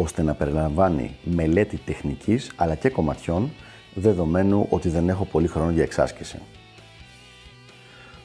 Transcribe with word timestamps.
ώστε 0.00 0.22
να 0.22 0.34
περιλαμβάνει 0.34 1.16
μελέτη 1.22 1.76
τεχνικής 1.76 2.52
αλλά 2.56 2.74
και 2.74 2.88
κομματιών 2.88 3.50
δεδομένου 3.94 4.66
ότι 4.70 4.88
δεν 4.88 5.08
έχω 5.08 5.24
πολύ 5.24 5.46
χρόνο 5.46 5.70
για 5.70 5.82
εξάσκηση. 5.82 6.38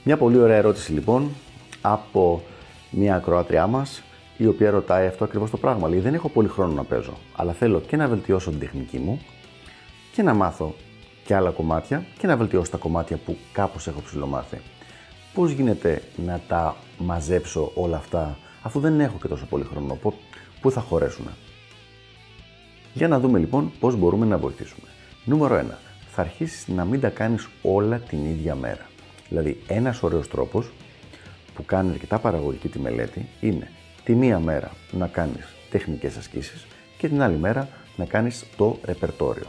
Μια 0.04 0.18
πολύ 0.18 0.38
ωραία 0.38 0.58
ερώτηση 0.58 0.92
λοιπόν 0.92 1.30
από 1.82 2.44
μια 2.90 3.16
ακροάτριά 3.16 3.68
μας 3.68 4.04
η 4.38 4.48
οποία 4.48 4.70
ρωτάει 4.70 5.08
αυτό 5.08 5.24
ακριβώς 5.24 5.50
το 5.50 5.58
πράγμα. 5.58 5.88
Λέει 5.88 6.00
δεν 6.00 6.14
έχω 6.14 6.30
πολύ 6.30 6.48
χρόνο 6.48 6.74
να 6.74 6.84
παίζω 6.84 7.14
αλλά 7.36 7.54
θέλω 7.54 7.80
και 7.80 7.98
να 7.98 8.08
βελτιώσω 8.08 8.50
την 8.50 8.60
τεχνική 8.60 8.98
μου 8.98 9.22
και 10.14 10.24
να 10.24 10.34
μάθω 10.34 10.76
και 11.26 11.36
άλλα 11.36 11.50
κομμάτια 11.50 12.06
και 12.18 12.28
να 12.28 12.38
βελτιώσω 12.38 12.72
τα 12.72 12.78
κομμάτια 12.78 13.18
που 13.26 13.38
κάπως 13.52 13.88
έχω 13.88 14.02
ψηλομάθει. 14.02 14.62
Πώς 15.34 15.52
γίνεται 15.52 16.02
να 16.26 16.42
τα 16.48 16.76
μαζέψω 16.98 17.72
όλα 17.76 17.98
αυτά 17.98 18.38
αφού 18.62 18.80
δεν 18.80 19.00
έχω 19.00 19.18
και 19.22 19.28
τόσο 19.28 19.46
πολύ 19.46 19.64
χρόνο, 19.64 19.98
πού 20.62 20.72
θα 20.72 20.82
χωρέσουν. 20.82 21.26
Για 22.94 23.08
να 23.08 23.20
δούμε 23.20 23.40
λοιπόν 23.40 23.72
πώς 23.80 23.96
μπορούμε 23.96 24.26
να 24.26 24.38
βοηθήσουμε. 24.38 24.88
Νούμερο 25.26 25.60
1. 25.60 25.64
Θα 26.12 26.22
αρχίσεις 26.22 26.68
να 26.68 26.86
μην 26.86 27.00
τα 27.00 27.10
κάνεις 27.10 27.48
όλα 27.62 27.98
την 27.98 28.26
ίδια 28.26 28.56
μέρα. 28.56 28.88
Δηλαδή 29.30 29.62
ένας 29.68 30.04
ωραίος 30.04 30.28
τρόπος 30.28 30.72
που 31.54 31.66
κάνει 31.66 31.92
αρκετά 31.92 32.20
παραγωγική 32.20 32.68
τη 32.68 32.80
μελέτη 32.80 33.26
είναι 33.40 33.72
τη 34.04 34.16
μία 34.16 34.40
μέρα 34.40 34.72
να 34.92 35.08
κάνεις 35.08 35.46
τεχνικές 35.70 36.18
ασκήσεις 36.18 36.66
και 36.98 37.08
την 37.08 37.22
άλλη 37.22 37.38
μέρα 37.38 37.68
να 37.96 38.06
κάνεις 38.06 38.46
το 38.58 38.80
ρεπερτόριο. 38.84 39.46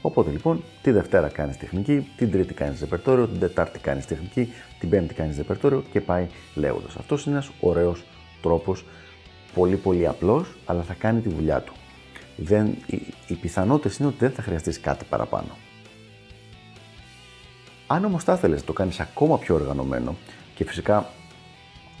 Οπότε 0.00 0.30
λοιπόν, 0.30 0.62
τη 0.82 0.90
Δευτέρα 0.90 1.28
κάνεις 1.28 1.56
τεχνική, 1.56 2.08
την 2.16 2.30
Τρίτη 2.30 2.54
κάνεις 2.54 2.80
ρεπερτόριο, 2.80 3.26
την 3.26 3.40
Τετάρτη 3.40 3.78
κάνεις 3.78 4.06
τεχνική, 4.06 4.52
την 4.78 4.88
Πέμπτη 4.88 5.14
κάνεις 5.14 5.36
ρεπερτόριο 5.36 5.84
και 5.92 6.00
πάει 6.00 6.26
λέγοντας. 6.54 6.96
Αυτός 6.96 7.24
είναι 7.24 7.34
ένας 7.34 7.50
ωραίος 7.60 8.04
τρόπος, 8.42 8.84
πολύ 9.54 9.76
πολύ 9.76 10.06
απλός, 10.06 10.56
αλλά 10.64 10.82
θα 10.82 10.94
κάνει 10.94 11.20
τη 11.20 11.28
δουλειά 11.28 11.60
του. 11.60 11.72
Δεν, 12.40 12.66
οι, 12.86 13.02
οι 13.26 13.34
πιθανότητες 13.34 13.98
είναι 13.98 14.08
ότι 14.08 14.16
δεν 14.18 14.30
θα 14.30 14.42
χρειαστείς 14.42 14.80
κάτι 14.80 15.04
παραπάνω. 15.04 15.56
Αν 17.86 18.04
όμως 18.04 18.24
θα 18.24 18.32
ήθελες 18.32 18.60
να 18.60 18.66
το 18.66 18.72
κάνεις 18.72 19.00
ακόμα 19.00 19.38
πιο 19.38 19.54
οργανωμένο 19.54 20.16
και 20.54 20.64
φυσικά 20.64 21.10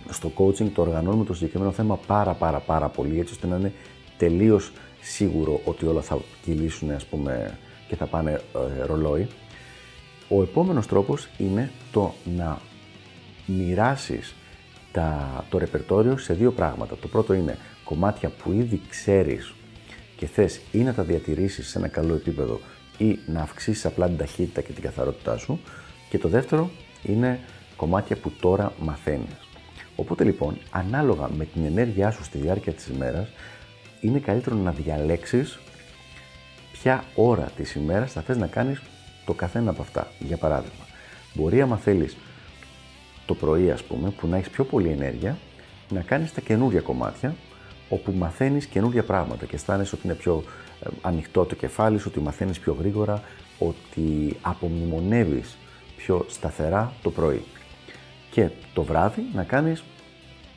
στο 0.08 0.32
coaching 0.36 0.70
το 0.74 0.82
οργανώνουμε 0.82 1.24
το 1.24 1.34
συγκεκριμένο 1.34 1.72
θέμα 1.72 1.96
πάρα 1.96 2.32
πάρα 2.32 2.58
πάρα 2.58 2.88
πολύ 2.88 3.20
έτσι 3.20 3.32
ώστε 3.32 3.46
να 3.46 3.56
είναι 3.56 3.72
τελείως 4.16 4.72
σίγουρο 5.00 5.60
ότι 5.64 5.86
όλα 5.86 6.00
θα 6.00 6.18
κυλήσουν 6.42 6.90
ας 6.90 7.04
πούμε 7.04 7.58
και 7.88 7.96
θα 7.96 8.06
πάνε 8.06 8.30
ε, 8.80 8.84
ρολόι. 8.84 9.28
Ο 10.28 10.42
επόμενος 10.42 10.86
τρόπος 10.86 11.28
είναι 11.38 11.70
το 11.92 12.14
να 12.36 12.58
μοιράσεις 13.46 14.34
το 15.48 15.58
ρεπερτόριο 15.58 16.16
σε 16.16 16.34
δύο 16.34 16.52
πράγματα. 16.52 16.96
Το 16.96 17.08
πρώτο 17.08 17.34
είναι 17.34 17.58
κομμάτια 17.84 18.28
που 18.28 18.52
ήδη 18.52 18.80
ξέρεις 18.88 19.54
και 20.18 20.26
θες 20.26 20.60
ή 20.72 20.78
να 20.78 20.94
τα 20.94 21.02
διατηρήσεις 21.02 21.68
σε 21.68 21.78
ένα 21.78 21.88
καλό 21.88 22.14
επίπεδο 22.14 22.60
ή 22.98 23.18
να 23.26 23.40
αυξήσεις 23.40 23.86
απλά 23.86 24.06
την 24.06 24.16
ταχύτητα 24.16 24.60
και 24.60 24.72
την 24.72 24.82
καθαρότητά 24.82 25.36
σου. 25.38 25.60
Και 26.10 26.18
το 26.18 26.28
δεύτερο 26.28 26.70
είναι 27.02 27.40
κομμάτια 27.76 28.16
που 28.16 28.32
τώρα 28.40 28.72
μαθαίνεις. 28.80 29.36
Οπότε 29.96 30.24
λοιπόν, 30.24 30.58
ανάλογα 30.70 31.28
με 31.36 31.44
την 31.44 31.64
ενέργειά 31.64 32.10
σου 32.10 32.24
στη 32.24 32.38
διάρκεια 32.38 32.72
της 32.72 32.86
ημέρας, 32.86 33.28
είναι 34.00 34.18
καλύτερο 34.18 34.56
να 34.56 34.70
διαλέξεις 34.70 35.58
ποια 36.72 37.04
ώρα 37.14 37.50
της 37.56 37.74
ημέρας 37.74 38.12
θα 38.12 38.20
θες 38.20 38.36
να 38.36 38.46
κάνεις 38.46 38.80
το 39.26 39.32
καθένα 39.32 39.70
από 39.70 39.82
αυτά. 39.82 40.06
Για 40.18 40.36
παράδειγμα, 40.36 40.86
μπορεί 41.34 41.60
άμα 41.60 41.76
θέλεις 41.76 42.16
το 43.26 43.34
πρωί, 43.34 43.70
ας 43.70 43.82
πούμε, 43.82 44.10
που 44.10 44.26
να 44.26 44.36
έχεις 44.36 44.50
πιο 44.50 44.64
πολύ 44.64 44.88
ενέργεια, 44.88 45.38
να 45.88 46.00
κάνεις 46.00 46.32
τα 46.34 46.40
καινούργια 46.40 46.80
κομμάτια, 46.80 47.34
όπου 47.88 48.12
μαθαίνεις 48.12 48.66
καινούργια 48.66 49.02
πράγματα 49.02 49.46
και 49.46 49.54
αισθάνεσαι 49.54 49.94
ότι 49.94 50.06
είναι 50.06 50.16
πιο 50.16 50.44
ε, 50.80 50.88
ανοιχτό 51.00 51.44
το 51.44 51.54
κεφάλι 51.54 51.98
σου, 51.98 52.08
ότι 52.10 52.20
μαθαίνεις 52.20 52.58
πιο 52.58 52.76
γρήγορα, 52.78 53.22
ότι 53.58 54.36
απομνημονεύεις 54.40 55.56
πιο 55.96 56.26
σταθερά 56.28 56.92
το 57.02 57.10
πρωί. 57.10 57.42
Και 58.30 58.48
το 58.74 58.82
βράδυ 58.82 59.22
να 59.34 59.42
κάνεις 59.42 59.82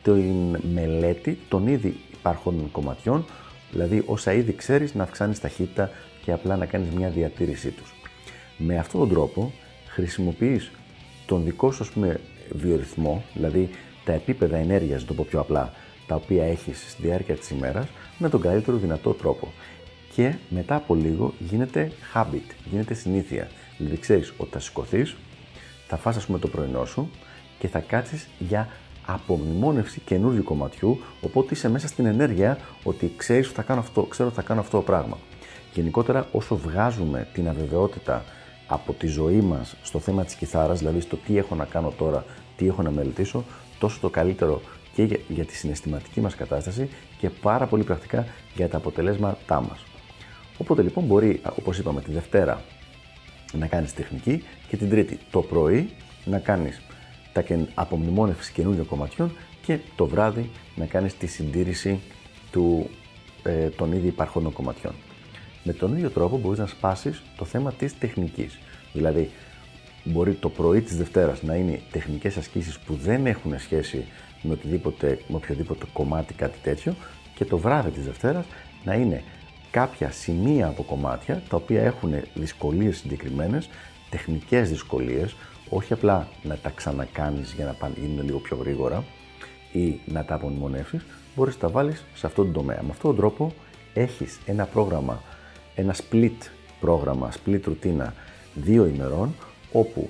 την 0.03 0.57
μελέτη 0.73 1.37
των 1.49 1.67
ήδη 1.67 1.99
υπάρχοντων 2.13 2.71
κομματιών, 2.71 3.25
δηλαδή 3.71 4.03
όσα 4.05 4.33
ήδη 4.33 4.55
ξέρεις 4.55 4.95
να 4.95 5.03
αυξάνεις 5.03 5.39
ταχύτητα 5.39 5.89
και 6.25 6.31
απλά 6.31 6.55
να 6.55 6.65
κάνεις 6.65 6.89
μια 6.93 7.09
διατήρησή 7.09 7.69
τους. 7.69 7.93
Με 8.57 8.77
αυτόν 8.77 8.99
τον 8.99 9.09
τρόπο 9.09 9.51
χρησιμοποιείς 9.87 10.71
τον 11.25 11.43
δικό 11.43 11.71
σου 11.71 11.93
πούμε, 11.93 12.19
βιορυθμό, 12.51 13.23
δηλαδή 13.33 13.69
τα 14.05 14.13
επίπεδα 14.13 14.57
ενέργειας, 14.57 15.05
το 15.05 15.13
πω 15.13 15.25
πιο 15.29 15.39
απλά, 15.39 15.73
τα 16.11 16.17
οποία 16.17 16.45
έχεις 16.45 16.85
στη 16.89 17.01
διάρκεια 17.01 17.35
της 17.35 17.49
ημέρας, 17.49 17.87
με 18.17 18.29
τον 18.29 18.41
καλύτερο 18.41 18.77
δυνατό 18.77 19.13
τρόπο. 19.13 19.51
Και 20.15 20.35
μετά 20.49 20.75
από 20.75 20.95
λίγο 20.95 21.33
γίνεται 21.39 21.91
habit, 22.13 22.55
γίνεται 22.71 22.93
συνήθεια. 22.93 23.47
Δηλαδή 23.77 23.97
ξέρεις 23.97 24.33
ότι 24.37 24.51
θα 24.51 24.59
σηκωθείς, 24.59 25.15
θα 25.87 25.97
φας 25.97 26.15
ας 26.17 26.25
πούμε 26.25 26.39
το 26.39 26.47
πρωινό 26.47 26.85
σου 26.85 27.09
και 27.59 27.67
θα 27.67 27.79
κάτσεις 27.79 28.27
για 28.39 28.67
απομνημόνευση 29.05 29.99
καινούριου 29.99 30.43
κομματιού, 30.43 30.99
οπότε 31.21 31.53
είσαι 31.53 31.69
μέσα 31.69 31.87
στην 31.87 32.05
ενέργεια 32.05 32.57
ότι 32.83 33.13
ξέρεις 33.17 33.45
ότι 33.45 33.55
θα 33.55 33.61
κάνω 33.61 33.79
αυτό, 33.79 34.03
ξέρω 34.03 34.27
ότι 34.27 34.37
θα 34.37 34.43
κάνω 34.43 34.59
αυτό 34.59 34.77
το 34.77 34.83
πράγμα. 34.83 35.17
Γενικότερα 35.73 36.27
όσο 36.31 36.55
βγάζουμε 36.55 37.27
την 37.33 37.47
αβεβαιότητα 37.49 38.23
από 38.67 38.93
τη 38.93 39.07
ζωή 39.07 39.41
μας 39.41 39.75
στο 39.83 39.99
θέμα 39.99 40.23
της 40.23 40.33
κιθάρας, 40.33 40.79
δηλαδή 40.79 40.99
στο 40.99 41.15
τι 41.15 41.37
έχω 41.37 41.55
να 41.55 41.65
κάνω 41.65 41.93
τώρα, 41.97 42.25
τι 42.57 42.67
έχω 42.67 42.81
να 42.81 42.91
μελετήσω, 42.91 43.43
τόσο 43.79 43.99
το 44.01 44.09
καλύτερο 44.09 44.61
και 44.93 45.19
για, 45.27 45.45
τη 45.45 45.55
συναισθηματική 45.55 46.21
μας 46.21 46.35
κατάσταση 46.35 46.89
και 47.17 47.29
πάρα 47.29 47.65
πολύ 47.65 47.83
πρακτικά 47.83 48.25
για 48.55 48.69
τα 48.69 48.77
αποτελέσματά 48.77 49.61
μας. 49.61 49.83
Οπότε 50.57 50.81
λοιπόν 50.81 51.03
μπορεί, 51.03 51.41
όπως 51.59 51.77
είπαμε, 51.77 52.01
τη 52.01 52.11
Δευτέρα 52.11 52.61
να 53.53 53.67
κάνεις 53.67 53.93
τεχνική 53.93 54.43
και 54.67 54.77
την 54.77 54.89
Τρίτη 54.89 55.19
το 55.31 55.41
πρωί 55.41 55.89
να 56.25 56.39
κάνεις 56.39 56.81
τα 57.33 57.43
απομνημόνευση 57.73 58.51
καινούργιων 58.51 58.85
κομματιών 58.85 59.31
και 59.65 59.79
το 59.95 60.05
βράδυ 60.05 60.49
να 60.75 60.85
κάνεις 60.85 61.17
τη 61.17 61.27
συντήρηση 61.27 61.99
του, 62.51 62.89
ε, 63.43 63.67
των 63.67 63.91
ήδη 63.91 64.07
υπαρχόντων 64.07 64.53
κομματιών. 64.53 64.93
Με 65.63 65.73
τον 65.73 65.95
ίδιο 65.95 66.09
τρόπο 66.09 66.37
μπορείς 66.37 66.59
να 66.59 66.65
σπάσεις 66.65 67.21
το 67.37 67.45
θέμα 67.45 67.71
της 67.73 67.97
τεχνικής. 67.97 68.59
Δηλαδή, 68.93 69.31
μπορεί 70.03 70.33
το 70.33 70.49
πρωί 70.49 70.81
της 70.81 70.97
Δευτέρας 70.97 71.43
να 71.43 71.55
είναι 71.55 71.81
τεχνικές 71.91 72.37
ασκήσεις 72.37 72.79
που 72.79 72.93
δεν 72.95 73.25
έχουν 73.25 73.59
σχέση 73.59 74.05
με, 74.41 74.53
οτιδήποτε, 74.53 75.19
με 75.27 75.35
οποιοδήποτε 75.35 75.85
κομμάτι, 75.93 76.33
κάτι 76.33 76.57
τέτοιο, 76.63 76.95
και 77.35 77.45
το 77.45 77.57
βράδυ 77.57 77.89
της 77.89 78.05
Δευτέρας 78.05 78.45
να 78.83 78.93
είναι 78.93 79.23
κάποια 79.71 80.11
σημεία 80.11 80.67
από 80.67 80.83
κομμάτια 80.83 81.43
τα 81.49 81.55
οποία 81.55 81.81
έχουν 81.81 82.13
δυσκολίες 82.33 82.97
συγκεκριμένες, 82.97 83.69
τεχνικές 84.09 84.69
δυσκολίες, 84.69 85.35
όχι 85.69 85.93
απλά 85.93 86.27
να 86.43 86.57
τα 86.57 86.69
ξανακάνεις 86.69 87.53
για 87.53 87.65
να 87.65 87.73
πάνε, 87.73 87.93
γίνουν 87.97 88.25
λίγο 88.25 88.37
πιο 88.37 88.57
γρήγορα 88.57 89.03
ή 89.71 89.99
να 90.05 90.25
τα 90.25 90.35
απομνημονεύσει, 90.35 91.01
μπορείς 91.35 91.53
να 91.53 91.59
τα 91.59 91.67
βάλεις 91.67 92.03
σε 92.13 92.27
αυτόν 92.27 92.45
τον 92.45 92.53
τομέα. 92.53 92.79
Με 92.81 92.89
αυτόν 92.89 93.09
τον 93.09 93.19
τρόπο 93.19 93.53
έχεις 93.93 94.39
ένα 94.45 94.65
πρόγραμμα 94.65 95.21
ένα 95.75 95.95
split 95.95 96.37
πρόγραμμα, 96.79 97.31
split 97.31 97.61
ρουτίνα 97.63 98.13
δύο 98.53 98.85
ημερών, 98.85 99.35
όπου 99.71 100.07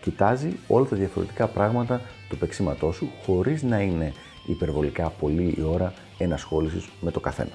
κοιτάζει 0.00 0.56
όλα 0.68 0.86
τα 0.86 0.96
διαφορετικά 0.96 1.46
πράγματα 1.46 2.00
του 2.28 2.38
παίξηματό 2.38 2.92
σου, 2.92 3.10
χωρίς 3.24 3.62
να 3.62 3.80
είναι 3.80 4.12
υπερβολικά 4.46 5.08
πολύ 5.08 5.54
η 5.58 5.62
ώρα 5.62 5.92
ενασχόλησης 6.18 6.88
με 7.00 7.10
το 7.10 7.20
καθένα. 7.20 7.50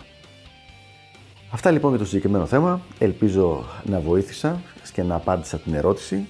Αυτά 1.53 1.71
λοιπόν 1.71 1.89
για 1.89 1.99
το 1.99 2.05
συγκεκριμένο 2.05 2.45
θέμα. 2.45 2.81
Ελπίζω 2.99 3.65
να 3.85 3.99
βοήθησα 3.99 4.61
και 4.93 5.03
να 5.03 5.15
απάντησα 5.15 5.57
την 5.57 5.73
ερώτηση. 5.73 6.27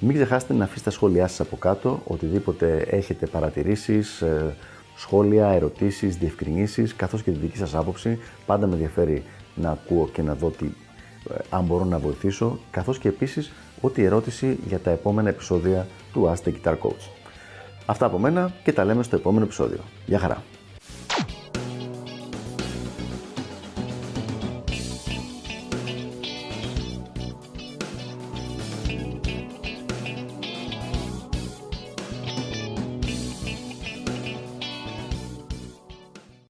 Μην 0.00 0.14
ξεχάσετε 0.14 0.52
να 0.52 0.64
αφήσετε 0.64 0.84
τα 0.84 0.90
σχόλιά 0.90 1.26
σας 1.26 1.40
από 1.40 1.56
κάτω, 1.56 2.00
οτιδήποτε 2.06 2.86
έχετε 2.90 3.26
παρατηρήσεις, 3.26 4.20
ε, 4.20 4.56
σχόλια, 4.96 5.48
ερωτήσεις, 5.48 6.16
διευκρινήσεις, 6.16 6.94
καθώς 6.94 7.22
και 7.22 7.30
τη 7.30 7.38
δική 7.38 7.56
σας 7.56 7.74
άποψη. 7.74 8.18
Πάντα 8.46 8.66
με 8.66 8.72
ενδιαφέρει 8.72 9.22
να 9.54 9.70
ακούω 9.70 10.08
και 10.08 10.22
να 10.22 10.34
δω 10.34 10.50
τι, 10.50 10.64
ε, 11.30 11.34
αν 11.50 11.64
μπορώ 11.64 11.84
να 11.84 11.98
βοηθήσω, 11.98 12.58
καθώς 12.70 12.98
και 12.98 13.08
επίσης 13.08 13.52
ό,τι 13.84 14.04
ερώτηση 14.04 14.58
για 14.66 14.78
τα 14.78 14.90
επόμενα 14.90 15.28
επεισόδια 15.28 15.86
του 16.12 16.32
Ask 16.32 16.48
the 16.48 16.52
Guitar 16.52 16.72
Coach. 16.72 17.10
Αυτά 17.86 18.06
από 18.06 18.18
μένα 18.18 18.52
και 18.64 18.72
τα 18.72 18.84
λέμε 18.84 19.02
στο 19.02 19.16
επόμενο 19.16 19.44
επεισόδιο. 19.44 19.80
Γεια 20.06 20.18
χαρά! 20.18 20.42